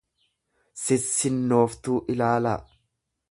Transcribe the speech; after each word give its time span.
sissinnooftuu 0.83 1.99
ilaalaa. 2.13 2.57